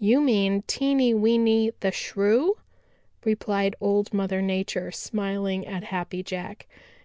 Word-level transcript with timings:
"You 0.00 0.20
mean 0.20 0.62
Teeny 0.66 1.14
Weeny 1.14 1.70
the 1.78 1.92
Shrew," 1.92 2.56
replied 3.24 3.76
Old 3.80 4.12
Mother 4.12 4.42
Nature, 4.42 4.90
smiling 4.90 5.64
at 5.68 5.84
Happy 5.84 6.24
Jack. 6.24 6.66